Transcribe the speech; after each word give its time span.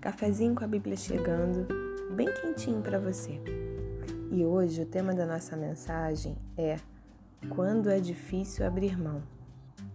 Cafezinho 0.00 0.54
com 0.54 0.62
a 0.62 0.68
Bíblia 0.68 0.96
chegando, 0.96 1.66
bem 2.14 2.32
quentinho 2.32 2.80
para 2.80 3.00
você. 3.00 3.40
E 4.30 4.44
hoje 4.44 4.82
o 4.82 4.86
tema 4.86 5.12
da 5.12 5.26
nossa 5.26 5.56
mensagem 5.56 6.36
é 6.56 6.76
Quando 7.48 7.90
é 7.90 7.98
difícil 7.98 8.64
abrir 8.64 8.96
mão. 8.96 9.20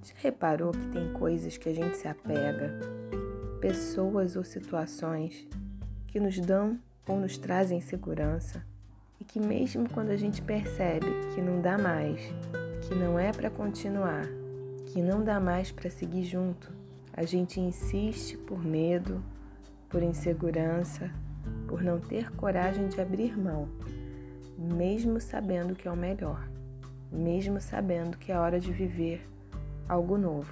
Já 0.03 0.13
reparou 0.17 0.73
que 0.73 0.87
tem 0.87 1.13
coisas 1.13 1.55
que 1.55 1.69
a 1.69 1.73
gente 1.73 1.95
se 1.95 2.05
apega, 2.05 2.77
pessoas 3.61 4.35
ou 4.35 4.43
situações 4.43 5.47
que 6.07 6.19
nos 6.19 6.37
dão 6.37 6.77
ou 7.07 7.17
nos 7.17 7.37
trazem 7.37 7.79
segurança 7.79 8.61
e 9.21 9.23
que 9.23 9.39
mesmo 9.39 9.89
quando 9.89 10.09
a 10.09 10.17
gente 10.17 10.41
percebe 10.41 11.07
que 11.33 11.41
não 11.41 11.61
dá 11.61 11.77
mais, 11.77 12.19
que 12.81 12.93
não 12.93 13.17
é 13.17 13.31
para 13.31 13.49
continuar, 13.49 14.27
que 14.87 15.01
não 15.01 15.23
dá 15.23 15.39
mais 15.39 15.71
para 15.71 15.89
seguir 15.89 16.25
junto, 16.25 16.73
a 17.13 17.23
gente 17.23 17.61
insiste 17.61 18.37
por 18.37 18.61
medo, 18.61 19.23
por 19.93 20.01
insegurança, 20.01 21.11
por 21.67 21.83
não 21.83 21.99
ter 21.99 22.31
coragem 22.31 22.87
de 22.87 22.99
abrir 22.99 23.37
mão, 23.37 23.69
mesmo 24.57 25.21
sabendo 25.21 25.75
que 25.75 25.87
é 25.87 25.91
o 25.91 25.95
melhor, 25.95 26.49
mesmo 27.11 27.61
sabendo 27.61 28.17
que 28.17 28.31
é 28.31 28.39
hora 28.39 28.59
de 28.59 28.73
viver 28.73 29.21
algo 29.87 30.17
novo, 30.17 30.51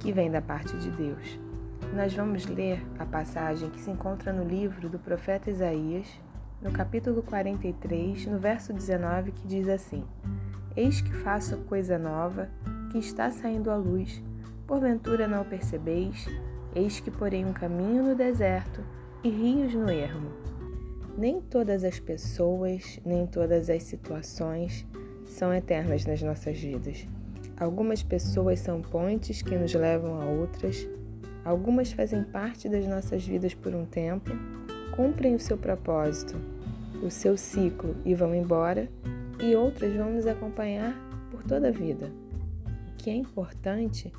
que 0.00 0.10
vem 0.10 0.32
da 0.32 0.42
parte 0.42 0.76
de 0.78 0.90
Deus. 0.90 1.38
Nós 1.94 2.12
vamos 2.12 2.44
ler 2.46 2.84
a 2.98 3.06
passagem 3.06 3.70
que 3.70 3.80
se 3.80 3.92
encontra 3.92 4.32
no 4.32 4.42
livro 4.42 4.88
do 4.88 4.98
profeta 4.98 5.48
Isaías, 5.48 6.08
no 6.60 6.72
capítulo 6.72 7.22
43, 7.22 8.26
no 8.26 8.40
verso 8.40 8.72
19, 8.72 9.30
que 9.30 9.46
diz 9.46 9.68
assim: 9.68 10.04
Eis 10.74 11.00
que 11.00 11.12
faço 11.12 11.58
coisa 11.58 12.00
nova, 12.00 12.48
que 12.90 12.98
está 12.98 13.30
saindo 13.30 13.70
à 13.70 13.76
luz, 13.76 14.20
porventura 14.66 15.28
não 15.28 15.44
percebeis? 15.44 16.26
Eis 16.74 16.98
que 16.98 17.10
porei 17.10 17.44
um 17.44 17.52
caminho 17.52 18.02
no 18.02 18.14
deserto 18.16 18.80
e 19.22 19.28
rios 19.28 19.72
no 19.74 19.88
ermo. 19.88 20.30
Nem 21.16 21.40
todas 21.40 21.84
as 21.84 22.00
pessoas, 22.00 22.98
nem 23.04 23.26
todas 23.26 23.70
as 23.70 23.84
situações 23.84 24.84
são 25.24 25.54
eternas 25.54 26.04
nas 26.04 26.20
nossas 26.20 26.58
vidas. 26.58 27.06
Algumas 27.56 28.02
pessoas 28.02 28.58
são 28.58 28.82
pontes 28.82 29.40
que 29.40 29.56
nos 29.56 29.72
levam 29.72 30.20
a 30.20 30.24
outras, 30.24 30.88
algumas 31.44 31.92
fazem 31.92 32.24
parte 32.24 32.68
das 32.68 32.84
nossas 32.88 33.24
vidas 33.24 33.54
por 33.54 33.72
um 33.72 33.86
tempo, 33.86 34.30
cumprem 34.96 35.36
o 35.36 35.40
seu 35.40 35.56
propósito, 35.56 36.34
o 37.00 37.10
seu 37.10 37.36
ciclo 37.36 37.96
e 38.04 38.12
vão 38.16 38.34
embora, 38.34 38.88
e 39.40 39.54
outras 39.54 39.94
vão 39.94 40.12
nos 40.12 40.26
acompanhar 40.26 40.92
por 41.30 41.44
toda 41.44 41.68
a 41.68 41.72
vida. 41.72 42.10
O 42.92 42.96
que 42.96 43.10
é 43.10 43.14
importante 43.14 44.12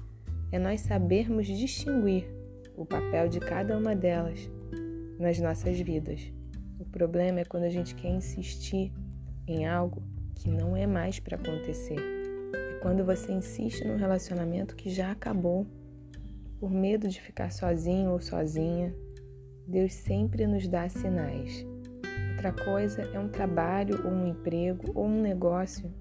é 0.51 0.57
nós 0.57 0.79
sabermos 0.79 1.47
distinguir 1.47 2.34
o 2.75 2.85
papel 2.85 3.27
de 3.29 3.39
cada 3.39 3.77
uma 3.77 3.95
delas 3.95 4.49
nas 5.19 5.39
nossas 5.39 5.79
vidas. 5.79 6.31
O 6.79 6.85
problema 6.85 7.39
é 7.39 7.45
quando 7.45 7.63
a 7.63 7.69
gente 7.69 7.95
quer 7.95 8.09
insistir 8.09 8.91
em 9.47 9.65
algo 9.65 10.03
que 10.35 10.49
não 10.49 10.75
é 10.75 10.85
mais 10.85 11.19
para 11.19 11.37
acontecer. 11.37 11.97
É 12.53 12.79
quando 12.81 13.05
você 13.05 13.31
insiste 13.31 13.85
num 13.85 13.97
relacionamento 13.97 14.75
que 14.75 14.89
já 14.89 15.11
acabou 15.11 15.65
por 16.59 16.69
medo 16.69 17.07
de 17.07 17.21
ficar 17.21 17.51
sozinho 17.51 18.11
ou 18.11 18.19
sozinha. 18.19 18.93
Deus 19.67 19.93
sempre 19.93 20.45
nos 20.45 20.67
dá 20.67 20.87
sinais. 20.89 21.65
Outra 22.31 22.51
coisa 22.51 23.01
é 23.13 23.19
um 23.19 23.29
trabalho 23.29 24.05
ou 24.05 24.11
um 24.11 24.27
emprego 24.27 24.91
ou 24.93 25.05
um 25.05 25.21
negócio 25.21 25.91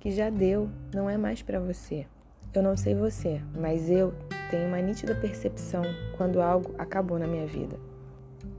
que 0.00 0.10
já 0.10 0.30
deu, 0.30 0.70
não 0.94 1.08
é 1.08 1.16
mais 1.16 1.42
para 1.42 1.60
você. 1.60 2.06
Eu 2.54 2.62
não 2.62 2.76
sei 2.76 2.94
você, 2.94 3.40
mas 3.58 3.90
eu 3.90 4.12
tenho 4.50 4.68
uma 4.68 4.80
nítida 4.80 5.14
percepção 5.14 5.82
quando 6.16 6.40
algo 6.40 6.74
acabou 6.78 7.18
na 7.18 7.26
minha 7.26 7.46
vida. 7.46 7.76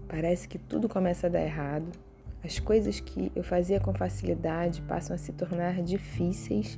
Parece 0.07 0.47
que 0.47 0.57
tudo 0.57 0.89
começa 0.89 1.27
a 1.27 1.29
dar 1.29 1.41
errado, 1.41 1.91
as 2.43 2.59
coisas 2.59 2.99
que 2.99 3.31
eu 3.33 3.41
fazia 3.41 3.79
com 3.79 3.93
facilidade 3.93 4.81
passam 4.81 5.15
a 5.15 5.17
se 5.17 5.31
tornar 5.31 5.81
difíceis 5.81 6.77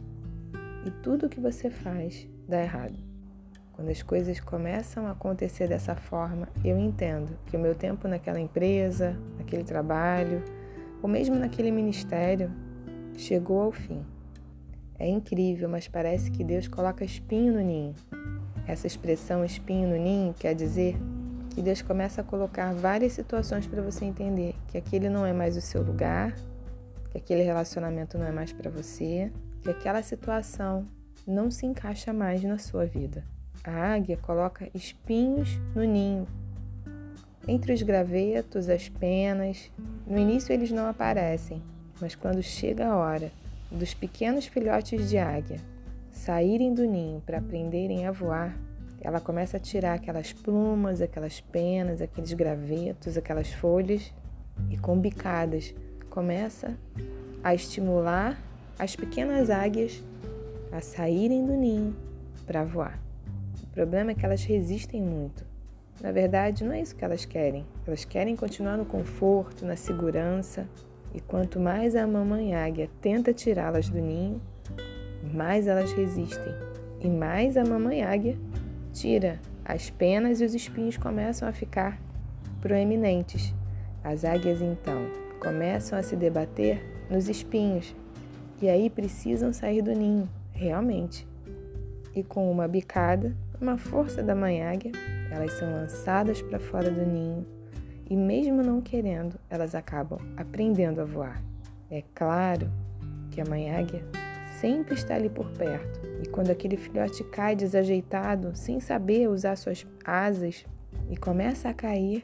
e 0.86 0.92
tudo 1.02 1.26
o 1.26 1.30
que 1.30 1.40
você 1.40 1.72
faz 1.72 2.28
dá 2.48 2.62
errado. 2.62 2.94
Quando 3.74 3.90
as 3.90 4.04
coisas 4.04 4.40
começam 4.40 5.08
a 5.08 5.12
acontecer 5.12 5.68
dessa 5.68 5.96
forma, 5.96 6.48
eu 6.64 6.78
entendo 6.78 7.36
que 7.48 7.58
o 7.58 7.60
meu 7.60 7.74
tempo 7.74 8.08
naquela 8.08 8.40
empresa, 8.40 9.18
naquele 9.40 9.64
trabalho, 9.64 10.44
ou 11.02 11.10
mesmo 11.10 11.36
naquele 11.36 11.72
ministério, 11.72 12.52
chegou 13.18 13.62
ao 13.62 13.72
fim. 13.72 14.06
É 14.98 15.08
incrível, 15.08 15.68
mas 15.68 15.88
parece 15.88 16.32
que 16.32 16.44
Deus 16.44 16.68
coloca 16.68 17.04
espinho 17.04 17.54
no 17.54 17.62
ninho. 17.62 17.94
Essa 18.66 18.88
expressão 18.88 19.44
espinho 19.44 19.90
no 19.90 19.98
ninho 19.98 20.34
quer 20.34 20.56
dizer 20.56 20.96
que 21.50 21.62
Deus 21.62 21.82
começa 21.82 22.22
a 22.22 22.24
colocar 22.24 22.74
várias 22.74 23.14
situações 23.14 23.68
para 23.68 23.82
você 23.82 24.06
entender 24.06 24.56
que 24.68 24.78
aquele 24.78 25.10
não 25.10 25.26
é 25.26 25.34
mais 25.34 25.58
o 25.58 25.62
seu 25.62 25.84
lugar, 25.84 26.34
que 27.12 27.18
aquele 27.18 27.44
relacionamento 27.44 28.18
não 28.18 28.26
é 28.26 28.32
mais 28.32 28.54
para 28.54 28.70
você, 28.70 29.32
que 29.62 29.70
aquela 29.70 30.02
situação 30.02 30.88
não 31.28 31.52
se 31.52 31.66
encaixa 31.66 32.14
mais 32.14 32.44
na 32.44 32.58
sua 32.58 32.86
vida. 32.86 33.24
A 33.64 33.94
águia 33.94 34.18
coloca 34.18 34.70
espinhos 34.74 35.60
no 35.76 35.84
ninho. 35.84 36.28
Entre 37.48 37.74
os 37.74 37.82
gravetos, 37.82 38.70
as 38.70 38.90
penas, 38.90 39.72
no 40.08 40.18
início 40.18 40.54
eles 40.54 40.72
não 40.72 40.88
aparecem, 40.88 41.62
mas 42.00 42.16
quando 42.16 42.42
chega 42.42 42.88
a 42.88 42.96
hora 42.96 43.32
dos 43.76 43.94
pequenos 43.94 44.46
filhotes 44.46 45.10
de 45.10 45.18
águia 45.18 45.60
saírem 46.12 46.74
do 46.74 46.86
ninho 46.86 47.22
para 47.26 47.40
aprenderem 47.40 48.06
a 48.08 48.12
voar, 48.12 48.58
ela 49.02 49.20
começa 49.20 49.58
a 49.58 49.60
tirar 49.60 49.94
aquelas 49.94 50.34
plumas, 50.34 51.02
aquelas 51.02 51.40
penas, 51.40 52.02
aqueles 52.02 52.34
gravetos, 52.34 53.18
aquelas 53.18 53.52
folhas 53.52 54.12
e 54.70 54.78
com 54.78 54.98
bicadas 54.98 55.76
começa 56.10 56.78
a 57.44 57.54
estimular 57.54 58.42
as 58.80 58.96
pequenas 58.96 59.50
águias 59.50 60.04
a 60.72 60.82
saírem 60.82 61.46
do 61.46 61.54
ninho 61.54 61.96
para 62.48 62.64
voar. 62.64 63.00
O 63.64 63.68
problema 63.68 64.12
é 64.12 64.16
que 64.16 64.26
elas 64.26 64.44
resistem 64.44 65.02
muito. 65.02 65.46
Na 66.02 66.12
verdade, 66.12 66.64
não 66.64 66.74
é 66.74 66.82
isso 66.82 66.96
que 66.96 67.06
elas 67.06 67.26
querem. 67.26 67.66
Elas 67.86 68.06
querem 68.06 68.36
continuar 68.36 68.78
no 68.78 68.86
conforto, 68.86 69.66
na 69.66 69.76
segurança, 69.76 70.68
e 71.16 71.22
quanto 71.22 71.62
mais 71.62 71.96
a 71.96 72.06
mamãe 72.06 72.54
águia 72.54 72.90
tenta 73.00 73.34
tirá-las 73.34 73.88
do 73.88 74.02
ninho, 74.02 74.42
mais 75.34 75.66
elas 75.66 75.94
resistem. 75.94 76.54
E 77.00 77.08
mais 77.08 77.56
a 77.56 77.64
mamãe 77.64 78.04
águia 78.04 78.38
tira 78.92 79.40
as 79.64 79.90
penas 79.90 80.42
e 80.42 80.46
os 80.46 80.54
espinhos 80.54 80.98
começam 80.98 81.48
a 81.48 81.54
ficar 81.54 82.02
proeminentes. 82.60 83.54
As 84.04 84.26
águias 84.26 84.62
então 84.62 85.08
começam 85.40 85.98
a 85.98 86.04
se 86.04 86.18
debater 86.18 86.84
nos 87.10 87.30
espinhos 87.30 87.96
e 88.62 88.68
aí 88.68 88.90
precisam 88.90 89.54
sair 89.54 89.82
do 89.82 89.94
ninho, 89.94 90.28
realmente. 90.52 91.26
E 92.14 92.24
com 92.24 92.52
uma 92.52 92.68
bicada, 92.68 93.34
uma 93.62 93.78
força 93.78 94.22
da 94.22 94.36
mãe 94.36 94.64
águia, 94.64 94.92
elas 95.32 95.54
são 95.54 95.72
lançadas 95.72 96.42
para 96.42 96.60
fora 96.60 96.92
do 96.92 97.06
ninho 97.06 97.46
e, 98.10 98.16
mesmo 98.16 98.62
não 98.62 98.82
querendo, 98.82 99.40
elas 99.50 99.74
acabam 99.76 100.20
aprendendo 100.38 101.02
a 101.02 101.06
voar. 101.06 101.44
É 101.90 102.04
claro 102.14 102.72
que 103.32 103.42
a 103.42 103.46
mãe 103.46 103.74
águia 103.74 104.04
sempre 104.60 104.94
está 104.96 105.16
ali 105.16 105.30
por 105.30 105.50
perto, 105.52 106.02
e 106.24 106.28
quando 106.28 106.50
aquele 106.50 106.78
filhote 106.78 107.24
cai 107.26 107.56
desajeitado, 107.56 108.56
sem 108.56 108.80
saber 108.80 109.28
usar 109.28 109.56
suas 109.56 109.86
asas, 110.04 110.66
e 111.10 111.18
começa 111.18 111.70
a 111.70 111.74
cair, 111.74 112.24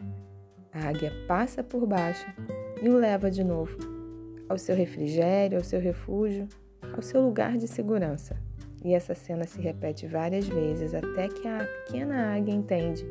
a 0.74 0.88
águia 0.88 1.12
passa 1.28 1.64
por 1.64 1.86
baixo 1.86 2.25
e 2.81 2.90
o 2.90 2.98
leva 2.98 3.30
de 3.30 3.44
novo 3.44 3.78
ao 4.50 4.58
seu 4.58 4.75
refrigério, 4.75 5.58
ao 5.58 5.63
seu 5.63 5.80
refúgio, 5.80 6.48
ao 6.94 7.01
seu 7.01 7.22
lugar 7.22 7.57
de 7.57 7.68
segurança. 7.68 8.36
E 8.83 8.94
essa 8.94 9.13
cena 9.13 9.45
se 9.45 9.62
repete 9.62 10.07
várias 10.07 10.48
vezes 10.48 10.94
até 10.94 11.28
que 11.28 11.48
a 11.48 11.60
pequena 11.86 12.36
águia 12.36 12.54
entende 12.54 13.06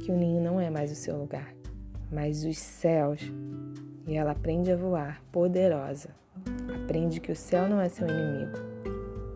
que 0.00 0.12
o 0.12 0.16
ninho 0.16 0.40
não 0.40 0.60
é 0.60 0.70
mais 0.70 0.92
o 0.92 0.94
seu 0.94 1.18
lugar 1.18 1.56
mas 2.10 2.44
os 2.44 2.58
céus. 2.58 3.20
E 4.06 4.14
ela 4.14 4.32
aprende 4.32 4.70
a 4.70 4.76
voar, 4.76 5.22
poderosa. 5.32 6.10
Aprende 6.84 7.20
que 7.20 7.32
o 7.32 7.36
céu 7.36 7.68
não 7.68 7.80
é 7.80 7.88
seu 7.88 8.06
inimigo, 8.06 8.58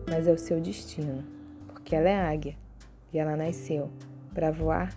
mas 0.09 0.27
é 0.27 0.31
o 0.31 0.37
seu 0.37 0.61
destino, 0.61 1.23
porque 1.67 1.95
ela 1.95 2.09
é 2.09 2.15
águia 2.15 2.55
e 3.11 3.19
ela 3.19 3.35
nasceu 3.35 3.89
para 4.33 4.51
voar 4.51 4.95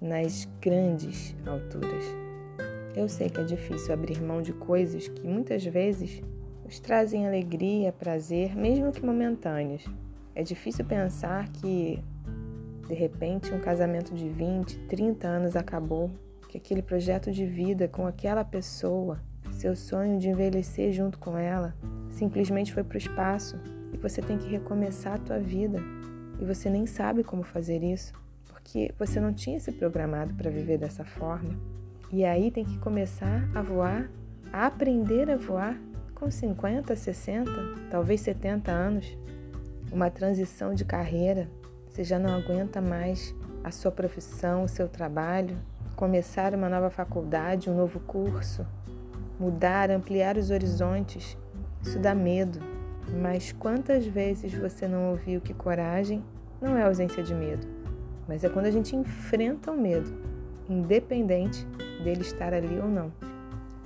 nas 0.00 0.48
grandes 0.60 1.34
alturas. 1.46 2.04
Eu 2.96 3.08
sei 3.08 3.28
que 3.28 3.40
é 3.40 3.44
difícil 3.44 3.92
abrir 3.92 4.20
mão 4.20 4.42
de 4.42 4.52
coisas 4.52 5.08
que 5.08 5.26
muitas 5.26 5.64
vezes 5.64 6.22
nos 6.64 6.80
trazem 6.80 7.26
alegria, 7.26 7.92
prazer, 7.92 8.56
mesmo 8.56 8.92
que 8.92 9.04
momentâneos. 9.04 9.84
É 10.34 10.42
difícil 10.42 10.84
pensar 10.84 11.48
que, 11.48 12.02
de 12.88 12.94
repente, 12.94 13.52
um 13.52 13.60
casamento 13.60 14.14
de 14.14 14.28
20, 14.28 14.78
30 14.88 15.26
anos 15.26 15.56
acabou 15.56 16.10
que 16.54 16.58
aquele 16.58 16.82
projeto 16.82 17.32
de 17.32 17.44
vida 17.44 17.88
com 17.88 18.06
aquela 18.06 18.44
pessoa, 18.44 19.20
seu 19.50 19.74
sonho 19.74 20.20
de 20.20 20.28
envelhecer 20.28 20.92
junto 20.92 21.18
com 21.18 21.36
ela, 21.36 21.74
simplesmente 22.12 22.72
foi 22.72 22.84
para 22.84 22.94
o 22.94 22.98
espaço 22.98 23.58
e 23.92 23.96
você 23.96 24.22
tem 24.22 24.38
que 24.38 24.48
recomeçar 24.48 25.14
a 25.14 25.18
tua 25.18 25.38
vida 25.40 25.80
e 26.38 26.44
você 26.44 26.70
nem 26.70 26.86
sabe 26.86 27.24
como 27.24 27.42
fazer 27.42 27.82
isso, 27.82 28.12
porque 28.46 28.94
você 28.96 29.20
não 29.20 29.32
tinha 29.32 29.58
se 29.58 29.72
programado 29.72 30.32
para 30.34 30.48
viver 30.48 30.78
dessa 30.78 31.04
forma. 31.04 31.58
E 32.12 32.24
aí 32.24 32.52
tem 32.52 32.64
que 32.64 32.78
começar 32.78 33.48
a 33.52 33.60
voar, 33.60 34.08
a 34.52 34.66
aprender 34.66 35.28
a 35.30 35.36
voar 35.36 35.76
com 36.14 36.30
50, 36.30 36.94
60, 36.94 37.50
talvez 37.90 38.20
70 38.20 38.70
anos. 38.70 39.18
Uma 39.90 40.08
transição 40.08 40.72
de 40.72 40.84
carreira, 40.84 41.50
você 41.88 42.04
já 42.04 42.18
não 42.18 42.32
aguenta 42.32 42.80
mais 42.80 43.34
a 43.64 43.72
sua 43.72 43.90
profissão, 43.90 44.62
o 44.62 44.68
seu 44.68 44.88
trabalho, 44.88 45.58
começar 45.94 46.54
uma 46.54 46.68
nova 46.68 46.90
faculdade, 46.90 47.70
um 47.70 47.76
novo 47.76 48.00
curso, 48.00 48.66
mudar, 49.38 49.90
ampliar 49.90 50.36
os 50.36 50.50
horizontes. 50.50 51.38
Isso 51.82 51.98
dá 51.98 52.14
medo. 52.14 52.58
Mas 53.20 53.52
quantas 53.52 54.06
vezes 54.06 54.52
você 54.54 54.88
não 54.88 55.10
ouviu 55.10 55.40
que 55.40 55.54
coragem 55.54 56.22
não 56.60 56.76
é 56.76 56.82
ausência 56.82 57.22
de 57.22 57.34
medo, 57.34 57.66
mas 58.26 58.42
é 58.42 58.48
quando 58.48 58.66
a 58.66 58.70
gente 58.70 58.96
enfrenta 58.96 59.70
o 59.70 59.80
medo, 59.80 60.10
independente 60.68 61.66
dele 62.02 62.22
estar 62.22 62.54
ali 62.54 62.78
ou 62.78 62.88
não. 62.88 63.12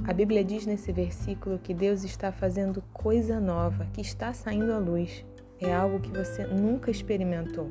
A 0.04 0.12
Bíblia 0.12 0.44
diz 0.44 0.64
nesse 0.64 0.92
versículo 0.92 1.58
que 1.58 1.74
Deus 1.74 2.04
está 2.04 2.30
fazendo 2.30 2.82
coisa 2.92 3.40
nova, 3.40 3.86
que 3.92 4.00
está 4.00 4.32
saindo 4.32 4.72
à 4.72 4.78
luz. 4.78 5.24
É 5.60 5.74
algo 5.74 5.98
que 5.98 6.16
você 6.16 6.46
nunca 6.46 6.88
experimentou, 6.88 7.68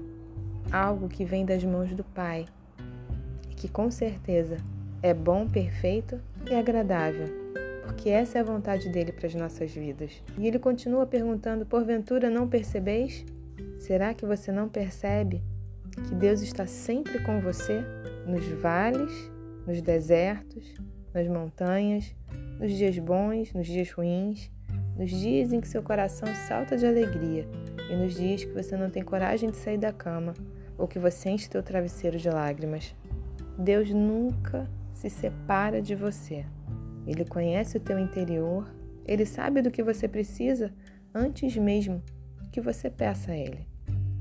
algo 0.70 1.08
que 1.08 1.24
vem 1.24 1.46
das 1.46 1.64
mãos 1.64 1.94
do 1.94 2.04
Pai 2.04 2.46
que 3.58 3.68
com 3.68 3.92
certeza 3.92 4.58
é 5.02 5.14
bom, 5.14 5.48
perfeito 5.48 6.22
e 6.50 6.54
agradável, 6.54 7.28
porque 7.84 8.10
essa 8.10 8.38
é 8.38 8.42
a 8.42 8.44
vontade 8.44 8.88
dele 8.90 9.12
para 9.12 9.28
as 9.28 9.36
nossas 9.36 9.72
vidas. 9.74 10.24
E 10.38 10.48
ele 10.48 10.60
continua 10.60 11.06
perguntando: 11.06 11.66
porventura 11.66 12.30
não 12.30 12.48
percebeis? 12.48 13.26
Será 13.78 14.14
que 14.14 14.26
você 14.26 14.52
não 14.52 14.70
percebe 14.70 15.42
que 16.08 16.16
Deus 16.16 16.42
está 16.42 16.66
sempre 16.68 17.20
com 17.24 17.42
você 17.42 17.84
nos 18.26 18.46
vales, 18.62 19.32
nos 19.66 19.82
desertos, 19.82 20.76
nas 21.14 21.28
montanhas, 21.28 22.16
nos 22.60 22.72
dias 22.72 22.98
bons, 23.00 23.54
nos 23.54 23.66
dias 23.66 23.92
ruins, 23.92 24.52
nos 24.96 25.10
dias 25.10 25.52
em 25.52 25.60
que 25.60 25.68
seu 25.68 25.82
coração 25.82 26.28
salta 26.48 26.78
de 26.78 26.86
alegria 26.86 27.48
e 27.90 27.96
nos 27.96 28.16
dias 28.16 28.44
que 28.44 28.52
você 28.52 28.76
não 28.76 28.90
tem 28.90 29.04
coragem 29.04 29.50
de 29.50 29.58
sair 29.58 29.78
da 29.78 29.92
cama 29.92 30.34
ou 30.78 30.88
que 30.88 31.00
você 31.00 31.30
enche 31.30 31.50
teu 31.50 31.64
travesseiro 31.64 32.18
de 32.18 32.30
lágrimas? 32.30 32.94
Deus 33.58 33.90
nunca 33.90 34.70
se 34.94 35.10
separa 35.10 35.82
de 35.82 35.96
você. 35.96 36.46
Ele 37.06 37.26
conhece 37.26 37.78
o 37.78 37.80
teu 37.80 37.98
interior, 37.98 38.68
ele 39.06 39.26
sabe 39.26 39.62
do 39.62 39.72
que 39.72 39.82
você 39.82 40.08
precisa 40.08 40.74
antes 41.14 41.56
mesmo 41.58 42.04
que 42.52 42.62
você 42.62 42.90
peça 42.90 43.32
a 43.32 43.38
ele. 43.38 43.68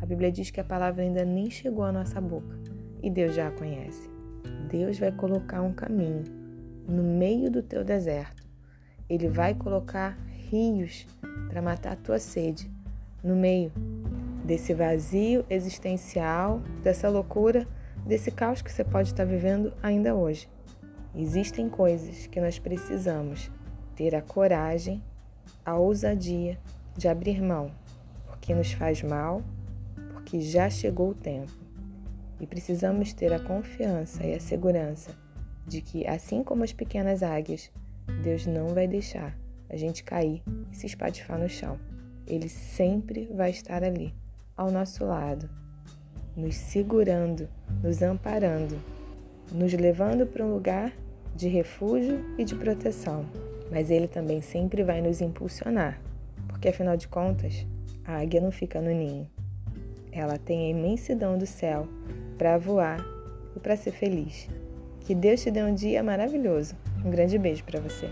A 0.01 0.07
Bíblia 0.07 0.31
diz 0.31 0.51
que 0.51 0.61
a 0.61 0.65
palavra 0.65 1.03
ainda 1.03 1.25
nem 1.25 1.51
chegou 1.51 1.85
à 1.85 1.93
nossa 1.93 2.21
boca 2.21 2.59
e 3.03 3.11
Deus 3.11 3.35
já 3.35 3.49
a 3.49 3.51
conhece. 3.51 4.09
Deus 4.71 4.99
vai 4.99 5.13
colocar 5.13 5.63
um 5.63 5.73
caminho 5.73 6.25
no 6.89 7.03
meio 7.03 7.51
do 7.51 7.63
teu 7.63 7.85
deserto. 7.85 8.45
Ele 9.09 9.29
vai 9.29 9.55
colocar 9.55 10.19
rios 10.51 11.07
para 11.49 11.63
matar 11.63 11.93
a 11.93 11.97
tua 11.97 12.19
sede 12.19 12.71
no 13.23 13.35
meio 13.35 13.73
desse 14.45 14.73
vazio 14.73 15.45
existencial, 15.51 16.63
dessa 16.83 17.09
loucura, 17.09 17.67
desse 18.07 18.31
caos 18.31 18.63
que 18.63 18.73
você 18.73 18.85
pode 18.85 19.09
estar 19.09 19.25
vivendo 19.25 19.73
ainda 19.83 20.15
hoje. 20.15 20.49
Existem 21.15 21.69
coisas 21.69 22.27
que 22.27 22.41
nós 22.41 22.59
precisamos 22.59 23.51
ter 23.95 24.15
a 24.15 24.23
coragem, 24.23 25.03
a 25.65 25.77
ousadia 25.77 26.59
de 26.97 27.09
abrir 27.09 27.43
mão, 27.43 27.71
porque 28.27 28.55
nos 28.55 28.73
faz 28.73 29.03
mal 29.03 29.43
que 30.27 30.41
já 30.41 30.69
chegou 30.69 31.11
o 31.11 31.15
tempo 31.15 31.53
e 32.41 32.47
precisamos 32.47 33.13
ter 33.13 33.33
a 33.33 33.39
confiança 33.39 34.27
e 34.27 34.35
a 34.35 34.41
segurança 34.41 35.13
de 35.67 35.81
que, 35.81 36.07
assim 36.07 36.43
como 36.43 36.65
as 36.65 36.73
pequenas 36.73 37.23
águias, 37.23 37.71
Deus 38.23 38.45
não 38.47 38.69
vai 38.69 38.87
deixar 38.87 39.37
a 39.71 39.77
gente 39.77 40.05
cair 40.05 40.43
e 40.71 40.77
se 40.77 40.87
espatifar 40.87 41.39
no 41.39 41.49
chão. 41.49 41.79
Ele 42.27 42.49
sempre 42.49 43.27
vai 43.33 43.51
estar 43.51 43.83
ali, 43.83 44.15
ao 44.57 44.71
nosso 44.71 45.05
lado, 45.05 45.49
nos 46.37 46.57
segurando, 46.57 47.49
nos 47.83 48.03
amparando, 48.03 48.79
nos 49.53 49.73
levando 49.73 50.27
para 50.27 50.45
um 50.45 50.53
lugar 50.53 50.93
de 51.35 51.49
refúgio 51.49 52.25
e 52.37 52.45
de 52.45 52.55
proteção. 52.55 53.25
Mas 53.71 53.91
ele 53.91 54.07
também 54.07 54.41
sempre 54.41 54.83
vai 54.85 55.01
nos 55.01 55.21
impulsionar, 55.21 56.01
porque 56.47 56.69
afinal 56.69 56.97
de 56.97 57.09
contas, 57.09 57.67
a 58.05 58.19
águia 58.19 58.41
não 58.41 58.51
fica 58.51 58.81
no 58.81 58.91
ninho. 58.91 59.29
Ela 60.13 60.39
tem 60.39 60.67
a 60.67 60.71
imensidão 60.71 61.37
do 61.37 61.47
céu 61.47 61.89
para 62.39 62.57
voar 62.59 63.05
e 63.55 63.61
para 63.61 63.77
ser 63.77 63.93
feliz. 63.93 64.49
Que 65.01 65.15
Deus 65.15 65.43
te 65.43 65.51
dê 65.51 65.63
um 65.63 65.75
dia 65.75 66.03
maravilhoso. 66.03 66.75
Um 67.05 67.11
grande 67.11 67.39
beijo 67.39 67.65
para 67.65 67.81
você. 67.81 68.09